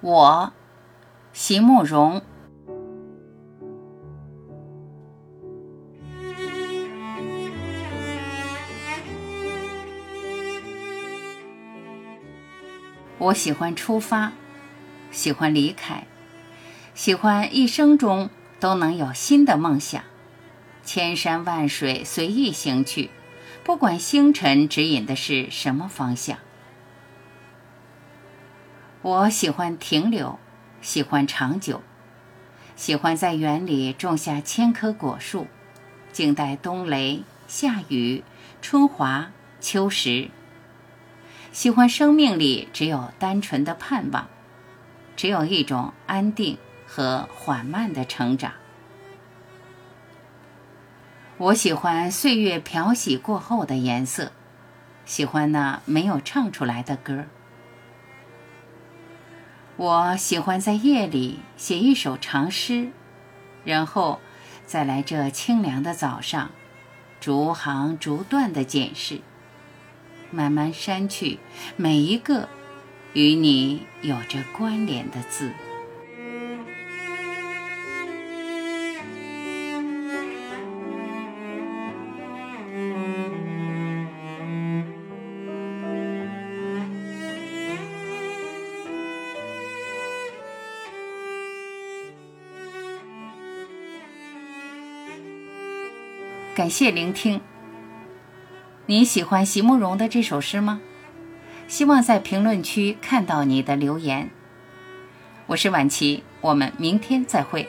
[0.00, 0.52] 我，
[1.32, 2.22] 席慕容。
[13.18, 14.32] 我喜欢出发，
[15.10, 16.06] 喜欢离开，
[16.94, 18.30] 喜欢一生中
[18.60, 20.04] 都能有新的梦想，
[20.84, 23.10] 千山万水随意行去，
[23.64, 26.38] 不管星辰指引的是什么方向。
[29.00, 30.40] 我喜欢停留，
[30.80, 31.82] 喜欢长久，
[32.74, 35.46] 喜欢在园里种下千棵果树，
[36.12, 38.24] 静待冬雷、夏雨、
[38.60, 40.30] 春华、秋实。
[41.52, 44.28] 喜欢生命里只有单纯的盼望，
[45.16, 48.52] 只有一种安定和缓慢的成长。
[51.36, 54.32] 我喜欢岁月漂洗过后的颜色，
[55.06, 57.26] 喜欢那没有唱出来的歌。
[59.78, 62.90] 我喜欢在夜里写一首长诗，
[63.62, 64.20] 然后
[64.66, 66.50] 再来这清凉的早上，
[67.20, 69.20] 逐行逐段的检视。
[70.32, 71.38] 慢慢删去
[71.76, 72.48] 每一个
[73.12, 75.52] 与你有着关联的字。
[96.58, 97.40] 感谢聆听。
[98.86, 100.80] 你喜欢席慕容的这首诗吗？
[101.68, 104.30] 希望在评论区看到你的留言。
[105.46, 107.68] 我是婉琪，我们明天再会。